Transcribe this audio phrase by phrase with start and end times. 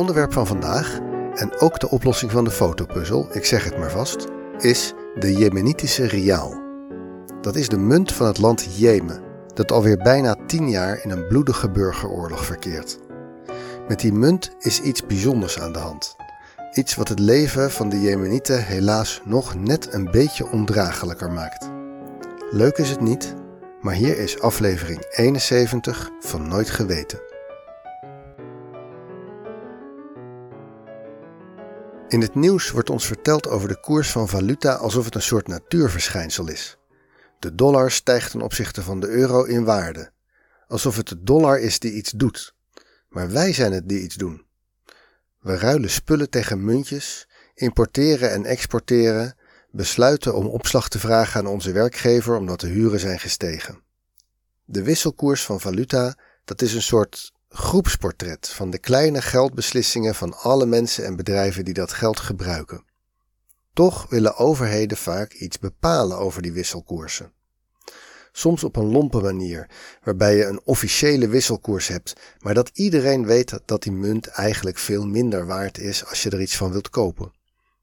[0.00, 0.98] onderwerp van vandaag,
[1.34, 4.26] en ook de oplossing van de fotopuzzel, ik zeg het maar vast,
[4.58, 6.60] is de Jemenitische riaal.
[7.40, 9.22] Dat is de munt van het land Jemen,
[9.54, 12.98] dat alweer bijna tien jaar in een bloedige burgeroorlog verkeert.
[13.88, 16.16] Met die munt is iets bijzonders aan de hand.
[16.72, 21.70] Iets wat het leven van de Jemenieten helaas nog net een beetje ondraaglijker maakt.
[22.50, 23.34] Leuk is het niet,
[23.80, 27.29] maar hier is aflevering 71 van Nooit Geweten.
[32.10, 35.46] In het nieuws wordt ons verteld over de koers van valuta alsof het een soort
[35.46, 36.76] natuurverschijnsel is.
[37.38, 40.10] De dollar stijgt ten opzichte van de euro in waarde,
[40.68, 42.54] alsof het de dollar is die iets doet.
[43.08, 44.44] Maar wij zijn het die iets doen.
[45.40, 49.36] We ruilen spullen tegen muntjes, importeren en exporteren,
[49.70, 53.82] besluiten om opslag te vragen aan onze werkgever omdat de huren zijn gestegen.
[54.64, 60.66] De wisselkoers van valuta, dat is een soort groepsportret van de kleine geldbeslissingen van alle
[60.66, 62.84] mensen en bedrijven die dat geld gebruiken.
[63.72, 67.32] Toch willen overheden vaak iets bepalen over die wisselkoersen.
[68.32, 69.70] Soms op een lompe manier,
[70.02, 75.06] waarbij je een officiële wisselkoers hebt, maar dat iedereen weet dat die munt eigenlijk veel
[75.06, 77.32] minder waard is als je er iets van wilt kopen.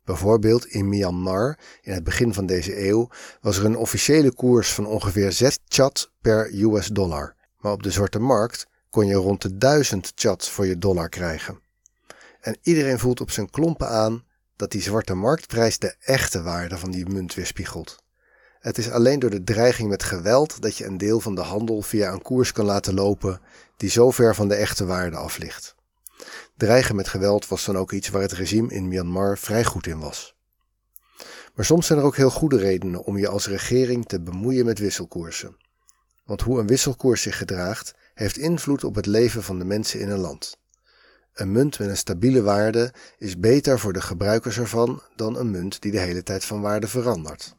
[0.05, 3.09] Bijvoorbeeld in Myanmar, in het begin van deze eeuw,
[3.41, 7.35] was er een officiële koers van ongeveer 6 chat per US dollar.
[7.59, 11.59] Maar op de zwarte markt kon je rond de 1000 chats voor je dollar krijgen.
[12.41, 14.23] En iedereen voelt op zijn klompen aan
[14.55, 18.03] dat die zwarte marktprijs de echte waarde van die munt weerspiegelt.
[18.59, 21.81] Het is alleen door de dreiging met geweld dat je een deel van de handel
[21.81, 23.41] via een koers kan laten lopen
[23.77, 25.75] die zo ver van de echte waarde af ligt.
[26.57, 29.99] Dreigen met geweld was dan ook iets waar het regime in Myanmar vrij goed in
[29.99, 30.35] was.
[31.55, 34.79] Maar soms zijn er ook heel goede redenen om je als regering te bemoeien met
[34.79, 35.57] wisselkoersen.
[36.25, 40.09] Want hoe een wisselkoers zich gedraagt, heeft invloed op het leven van de mensen in
[40.09, 40.57] een land.
[41.33, 45.81] Een munt met een stabiele waarde is beter voor de gebruikers ervan dan een munt
[45.81, 47.55] die de hele tijd van waarde verandert.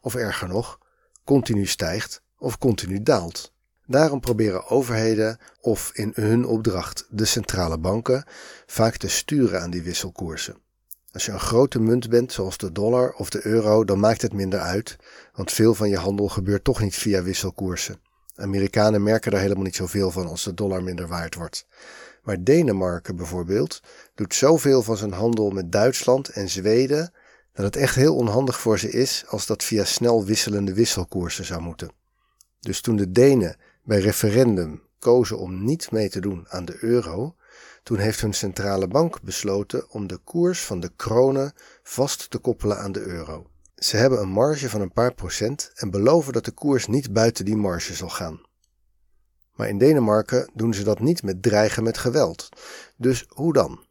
[0.00, 0.78] Of erger nog,
[1.24, 3.52] continu stijgt of continu daalt.
[3.86, 8.24] Daarom proberen overheden of in hun opdracht de centrale banken
[8.66, 10.56] vaak te sturen aan die wisselkoersen.
[11.12, 14.32] Als je een grote munt bent, zoals de dollar of de euro, dan maakt het
[14.32, 14.96] minder uit,
[15.32, 18.00] want veel van je handel gebeurt toch niet via wisselkoersen.
[18.36, 21.66] Amerikanen merken er helemaal niet zoveel van als de dollar minder waard wordt.
[22.22, 23.82] Maar Denemarken bijvoorbeeld
[24.14, 27.12] doet zoveel van zijn handel met Duitsland en Zweden
[27.52, 31.60] dat het echt heel onhandig voor ze is als dat via snel wisselende wisselkoersen zou
[31.60, 31.90] moeten.
[32.60, 37.36] Dus toen de Denen bij referendum kozen om niet mee te doen aan de euro,
[37.82, 42.78] toen heeft hun centrale bank besloten om de koers van de kronen vast te koppelen
[42.78, 43.46] aan de euro.
[43.76, 47.44] Ze hebben een marge van een paar procent en beloven dat de koers niet buiten
[47.44, 48.40] die marge zal gaan.
[49.54, 52.48] Maar in Denemarken doen ze dat niet met dreigen met geweld.
[52.96, 53.84] Dus hoe dan?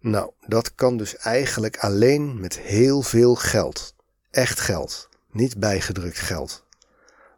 [0.00, 3.94] Nou, dat kan dus eigenlijk alleen met heel veel geld.
[4.30, 6.64] Echt geld, niet bijgedrukt geld.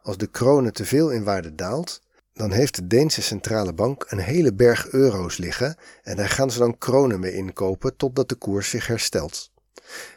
[0.02, 2.02] Als de krone te veel in waarde daalt,
[2.32, 6.58] dan heeft de Deense centrale bank een hele berg euro's liggen en daar gaan ze
[6.58, 9.52] dan kronen mee inkopen totdat de koers zich herstelt.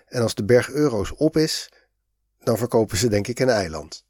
[0.07, 1.71] En als de berg euro's op is,
[2.39, 4.05] dan verkopen ze denk ik een eiland.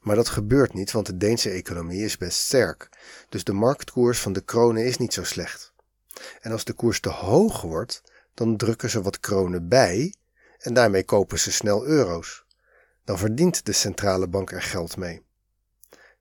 [0.00, 2.88] Maar dat gebeurt niet, want de Deense economie is best sterk.
[3.28, 5.72] Dus de marktkoers van de kronen is niet zo slecht.
[6.40, 8.02] En als de koers te hoog wordt,
[8.34, 10.14] dan drukken ze wat kronen bij
[10.58, 12.44] en daarmee kopen ze snel euro's.
[13.04, 15.22] Dan verdient de centrale bank er geld mee.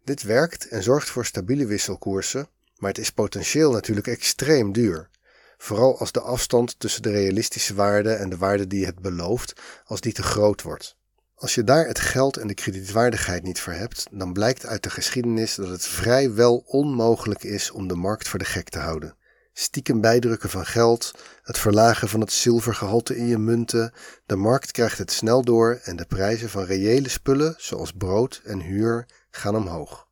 [0.03, 2.47] Dit werkt en zorgt voor stabiele wisselkoersen,
[2.77, 5.09] maar het is potentieel natuurlijk extreem duur.
[5.57, 10.01] Vooral als de afstand tussen de realistische waarde en de waarde die het belooft, als
[10.01, 10.95] die te groot wordt.
[11.35, 14.89] Als je daar het geld en de kredietwaardigheid niet voor hebt, dan blijkt uit de
[14.89, 19.15] geschiedenis dat het vrijwel onmogelijk is om de markt voor de gek te houden.
[19.53, 21.11] Stiekem bijdrukken van geld,
[21.43, 23.93] het verlagen van het zilvergehalte in je munten,
[24.25, 28.59] de markt krijgt het snel door en de prijzen van reële spullen, zoals brood en
[28.59, 30.07] huur, gaan omhoog.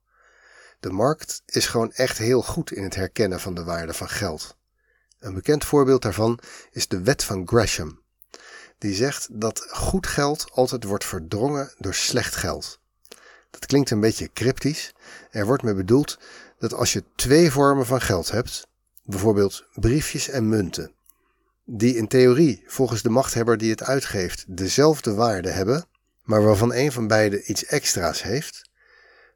[0.79, 4.57] De markt is gewoon echt heel goed in het herkennen van de waarde van geld.
[5.25, 6.39] Een bekend voorbeeld daarvan
[6.71, 7.99] is de wet van Gresham.
[8.77, 12.79] Die zegt dat goed geld altijd wordt verdrongen door slecht geld.
[13.49, 14.95] Dat klinkt een beetje cryptisch.
[15.31, 16.19] Er wordt mee bedoeld
[16.59, 18.67] dat als je twee vormen van geld hebt,
[19.03, 20.91] bijvoorbeeld briefjes en munten,
[21.63, 25.85] die in theorie volgens de machthebber die het uitgeeft dezelfde waarde hebben,
[26.23, 28.69] maar waarvan een van beide iets extra's heeft,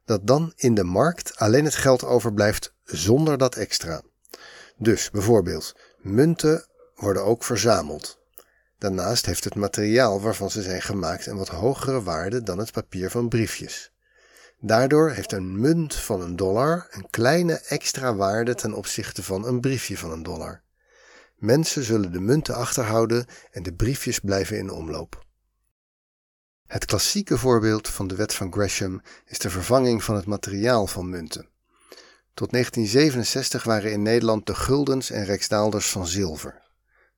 [0.04, 4.02] dat dan in de markt alleen het geld overblijft zonder dat extra.
[4.82, 8.18] Dus bijvoorbeeld, munten worden ook verzameld.
[8.78, 13.10] Daarnaast heeft het materiaal waarvan ze zijn gemaakt een wat hogere waarde dan het papier
[13.10, 13.92] van briefjes.
[14.60, 19.60] Daardoor heeft een munt van een dollar een kleine extra waarde ten opzichte van een
[19.60, 20.62] briefje van een dollar.
[21.36, 25.24] Mensen zullen de munten achterhouden en de briefjes blijven in omloop.
[26.66, 31.08] Het klassieke voorbeeld van de wet van Gresham is de vervanging van het materiaal van
[31.08, 31.48] munten.
[32.34, 36.62] Tot 1967 waren in Nederland de guldens en rijksdaalders van zilver.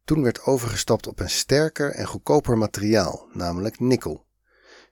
[0.05, 4.25] Toen werd overgestapt op een sterker en goedkoper materiaal, namelijk nikkel.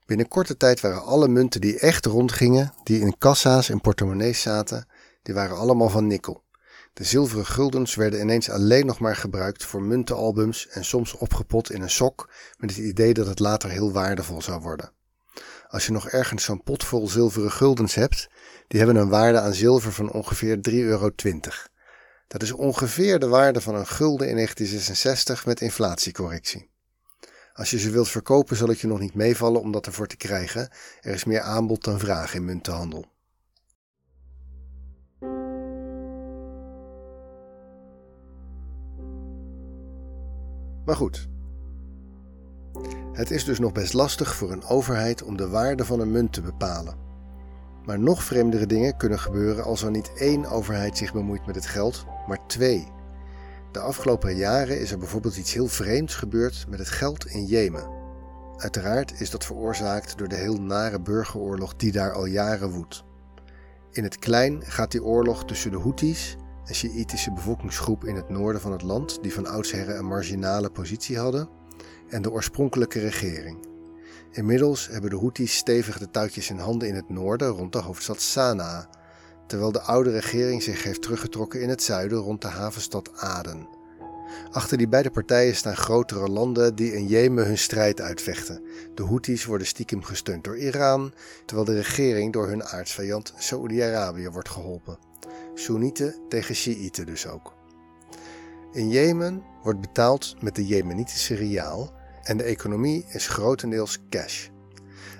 [0.06, 4.86] Binnen korte tijd waren alle munten die echt rondgingen, die in kassa's en portemonnees zaten,
[5.22, 6.44] die waren allemaal van nikkel.
[6.92, 11.82] De zilveren guldens werden ineens alleen nog maar gebruikt voor muntenalbums en soms opgepot in
[11.82, 14.92] een sok met het idee dat het later heel waardevol zou worden.
[15.68, 18.28] Als je nog ergens zo'n pot vol zilveren guldens hebt,
[18.70, 21.10] die hebben een waarde aan zilver van ongeveer 3,20 euro.
[22.28, 26.70] Dat is ongeveer de waarde van een gulden in 1966 met inflatiecorrectie.
[27.52, 30.16] Als je ze wilt verkopen, zal het je nog niet meevallen om dat ervoor te
[30.16, 30.70] krijgen.
[31.00, 33.06] Er is meer aanbod dan vraag in muntenhandel.
[40.84, 41.28] Maar goed.
[43.12, 46.32] Het is dus nog best lastig voor een overheid om de waarde van een munt
[46.32, 47.09] te bepalen.
[47.86, 51.66] Maar nog vreemdere dingen kunnen gebeuren als er niet één overheid zich bemoeit met het
[51.66, 52.88] geld, maar twee.
[53.72, 57.88] De afgelopen jaren is er bijvoorbeeld iets heel vreemds gebeurd met het geld in Jemen.
[58.56, 63.04] Uiteraard is dat veroorzaakt door de heel nare burgeroorlog die daar al jaren woedt.
[63.90, 68.60] In het klein gaat die oorlog tussen de Houthis, een Sjiïtische bevolkingsgroep in het noorden
[68.60, 71.48] van het land die van oudsher een marginale positie hadden,
[72.08, 73.69] en de oorspronkelijke regering.
[74.32, 78.20] Inmiddels hebben de Houthis stevig de touwtjes in handen in het noorden rond de hoofdstad
[78.20, 78.88] Sanaa,
[79.46, 83.68] terwijl de oude regering zich heeft teruggetrokken in het zuiden rond de havenstad Aden.
[84.50, 88.62] Achter die beide partijen staan grotere landen die in Jemen hun strijd uitvechten.
[88.94, 91.12] De Houthis worden stiekem gesteund door Iran,
[91.44, 94.98] terwijl de regering door hun aardsvijand Saoedi-Arabië wordt geholpen.
[95.54, 97.54] Soenieten tegen Shiiten dus ook.
[98.72, 101.92] In Jemen wordt betaald met de Jemenitische riaal
[102.22, 104.48] en de economie is grotendeels cash.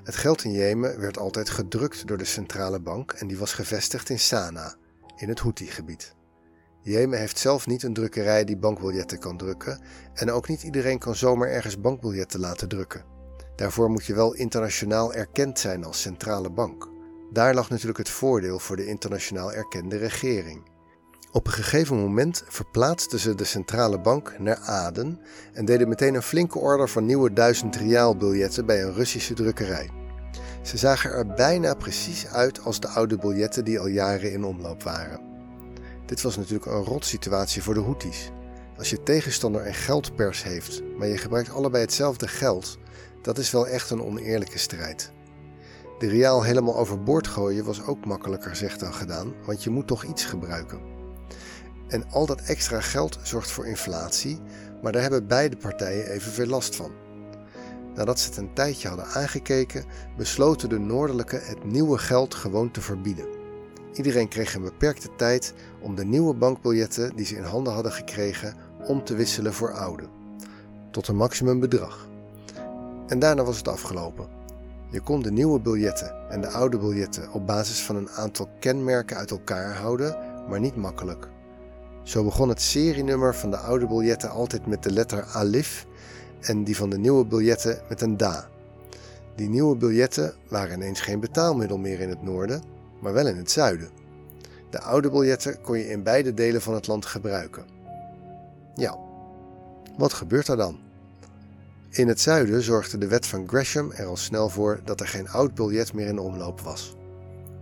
[0.05, 4.08] Het geld in Jemen werd altijd gedrukt door de centrale bank en die was gevestigd
[4.08, 4.75] in Sanaa,
[5.17, 6.14] in het Houthi-gebied.
[6.82, 9.81] Jemen heeft zelf niet een drukkerij die bankbiljetten kan drukken
[10.14, 13.05] en ook niet iedereen kan zomaar ergens bankbiljetten laten drukken.
[13.56, 16.88] Daarvoor moet je wel internationaal erkend zijn als centrale bank.
[17.32, 20.69] Daar lag natuurlijk het voordeel voor de internationaal erkende regering.
[21.32, 25.20] Op een gegeven moment verplaatsten ze de centrale bank naar Aden
[25.52, 29.90] en deden meteen een flinke order van nieuwe duizend riaalbiljetten bij een Russische drukkerij.
[30.62, 34.82] Ze zagen er bijna precies uit als de oude biljetten die al jaren in omloop
[34.82, 35.20] waren.
[36.06, 38.31] Dit was natuurlijk een rotsituatie voor de Houthis.
[38.78, 42.78] Als je tegenstander een geldpers heeft, maar je gebruikt allebei hetzelfde geld,
[43.23, 45.12] dat is wel echt een oneerlijke strijd.
[45.99, 50.05] De riaal helemaal overboord gooien was ook makkelijker gezegd dan gedaan, want je moet toch
[50.05, 51.00] iets gebruiken.
[51.90, 54.38] En al dat extra geld zorgt voor inflatie,
[54.82, 56.90] maar daar hebben beide partijen evenveel last van.
[57.94, 59.84] Nadat ze het een tijdje hadden aangekeken,
[60.16, 63.26] besloten de Noordelijke het nieuwe geld gewoon te verbieden.
[63.94, 68.54] Iedereen kreeg een beperkte tijd om de nieuwe bankbiljetten die ze in handen hadden gekregen
[68.87, 70.04] om te wisselen voor oude,
[70.90, 72.09] tot een maximumbedrag.
[73.06, 74.28] En daarna was het afgelopen.
[74.90, 79.16] Je kon de nieuwe biljetten en de oude biljetten op basis van een aantal kenmerken
[79.16, 80.16] uit elkaar houden,
[80.49, 81.28] maar niet makkelijk.
[82.11, 85.87] Zo begon het serienummer van de oude biljetten altijd met de letter alif
[86.40, 88.49] en die van de nieuwe biljetten met een da.
[89.37, 92.62] Die nieuwe biljetten waren ineens geen betaalmiddel meer in het noorden,
[93.00, 93.88] maar wel in het zuiden.
[94.71, 97.64] De oude biljetten kon je in beide delen van het land gebruiken.
[98.75, 98.99] Ja,
[99.99, 100.79] wat gebeurt er dan?
[101.90, 105.29] In het zuiden zorgde de wet van Gresham er al snel voor dat er geen
[105.29, 106.97] oud biljet meer in omloop was.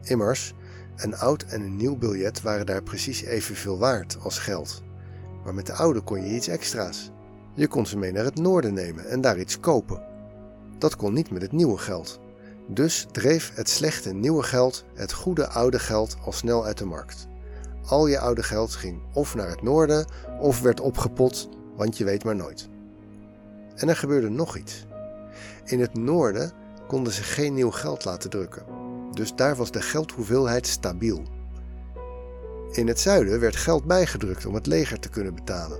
[0.03, 0.55] Immers,
[0.99, 4.83] een oud en een nieuw biljet waren daar precies evenveel waard als geld.
[5.45, 7.11] Maar met de oude kon je iets extra's.
[7.55, 10.03] Je kon ze mee naar het noorden nemen en daar iets kopen.
[10.79, 12.21] Dat kon niet met het nieuwe geld.
[12.67, 17.27] Dus dreef het slechte nieuwe geld het goede oude geld al snel uit de markt.
[17.87, 20.07] Al je oude geld ging of naar het noorden
[20.41, 22.69] of werd opgepot, want je weet maar nooit.
[23.75, 24.87] En er gebeurde nog iets.
[25.65, 26.53] In het noorden
[26.87, 31.23] konden ze geen nieuw geld laten drukken dus daar was de geldhoeveelheid stabiel.
[32.73, 35.79] In het zuiden werd geld bijgedrukt om het leger te kunnen betalen.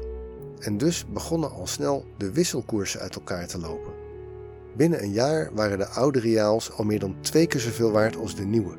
[0.59, 3.93] En dus begonnen al snel de wisselkoersen uit elkaar te lopen.
[4.77, 8.35] Binnen een jaar waren de oude riaals al meer dan twee keer zoveel waard als
[8.35, 8.77] de nieuwe.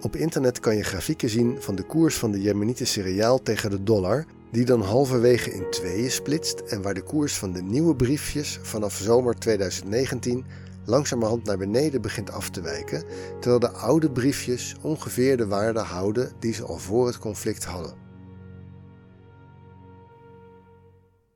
[0.00, 3.82] Op internet kan je grafieken zien van de koers van de Jemenitische riaal tegen de
[3.82, 8.58] dollar, die dan halverwege in tweeën splitst en waar de koers van de nieuwe briefjes
[8.62, 10.44] vanaf zomer 2019
[10.84, 13.04] langzamerhand naar beneden begint af te wijken,
[13.40, 18.02] terwijl de oude briefjes ongeveer de waarde houden die ze al voor het conflict hadden.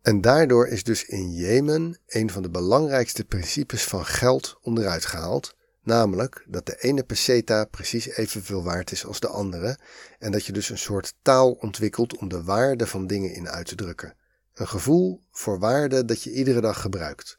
[0.03, 5.55] En daardoor is dus in Jemen een van de belangrijkste principes van geld onderuit gehaald,
[5.83, 9.79] namelijk dat de ene peseta precies evenveel waard is als de andere
[10.19, 13.67] en dat je dus een soort taal ontwikkelt om de waarde van dingen in uit
[13.67, 14.15] te drukken.
[14.55, 17.39] Een gevoel voor waarde dat je iedere dag gebruikt.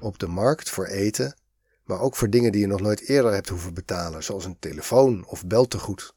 [0.00, 1.36] Op de markt voor eten,
[1.86, 5.26] maar ook voor dingen die je nog nooit eerder hebt hoeven betalen, zoals een telefoon
[5.26, 6.14] of beltegoed.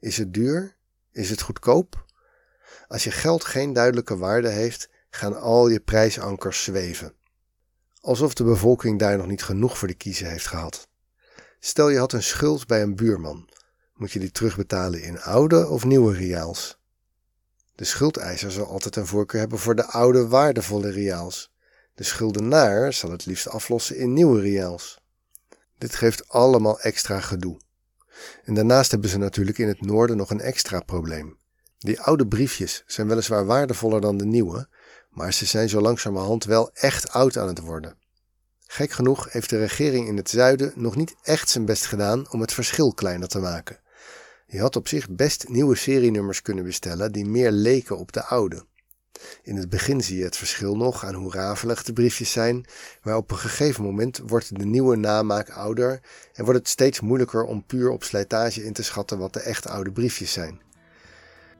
[0.00, 0.76] Is het duur?
[1.12, 2.04] Is het goedkoop?
[2.88, 7.14] Als je geld geen duidelijke waarde heeft, gaan al je prijsankers zweven.
[8.00, 10.88] Alsof de bevolking daar nog niet genoeg voor de kiezen heeft gehad.
[11.58, 13.48] Stel je had een schuld bij een buurman.
[13.94, 16.78] Moet je die terugbetalen in oude of nieuwe reaals?
[17.74, 21.52] De schuldeiser zal altijd een voorkeur hebben voor de oude waardevolle reaals.
[21.94, 25.01] De schuldenaar zal het liefst aflossen in nieuwe reaals.
[25.82, 27.60] Dit geeft allemaal extra gedoe.
[28.44, 31.38] En daarnaast hebben ze natuurlijk in het noorden nog een extra probleem.
[31.78, 34.68] Die oude briefjes zijn weliswaar waardevoller dan de nieuwe,
[35.10, 37.96] maar ze zijn zo langzamerhand wel echt oud aan het worden.
[38.66, 42.40] Gek genoeg heeft de regering in het zuiden nog niet echt zijn best gedaan om
[42.40, 43.80] het verschil kleiner te maken.
[44.46, 48.66] Je had op zich best nieuwe serienummers kunnen bestellen die meer leken op de oude.
[49.42, 52.64] In het begin zie je het verschil nog aan hoe rafelig de briefjes zijn,
[53.02, 56.00] maar op een gegeven moment wordt de nieuwe namaak ouder
[56.32, 59.66] en wordt het steeds moeilijker om puur op slijtage in te schatten wat de echt
[59.66, 60.60] oude briefjes zijn.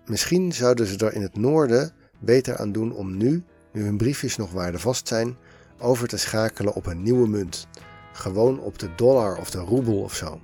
[0.06, 4.36] Misschien zouden ze er in het noorden beter aan doen om nu, nu hun briefjes
[4.36, 5.36] nog waardevast zijn,
[5.78, 7.66] over te schakelen op een nieuwe munt.
[8.12, 10.40] Gewoon op de dollar of de roebel of zo.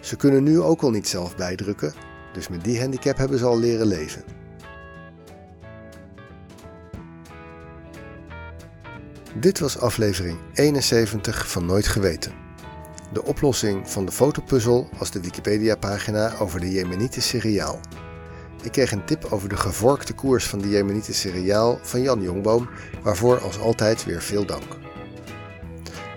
[0.00, 1.94] Ze kunnen nu ook al niet zelf bijdrukken,
[2.32, 4.43] dus met die handicap hebben ze al leren leven.
[9.36, 12.32] Dit was aflevering 71 van Nooit Geweten.
[13.12, 17.80] De oplossing van de fotopuzzel was de Wikipedia-pagina over de Jemenitische cereaal.
[18.62, 22.68] Ik kreeg een tip over de gevorkte koers van de Jemenitische cereaal van Jan Jongboom,
[23.02, 24.76] waarvoor als altijd weer veel dank.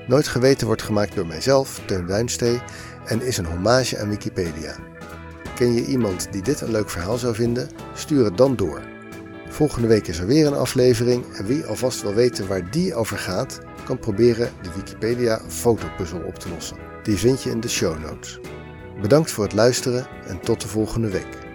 [0.08, 2.62] Nooit Geweten wordt gemaakt door mijzelf, Teun Duinstee,
[3.06, 4.76] en is een hommage aan Wikipedia.
[5.56, 7.70] Ken je iemand die dit een leuk verhaal zou vinden?
[7.94, 8.82] Stuur het dan door.
[9.58, 13.18] Volgende week is er weer een aflevering en wie alvast wil weten waar die over
[13.18, 16.78] gaat, kan proberen de Wikipedia fotopuzzel op te lossen.
[17.04, 18.40] Die vind je in de show notes.
[19.02, 21.47] Bedankt voor het luisteren en tot de volgende week.